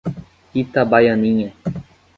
Itabaianinha 0.61 1.49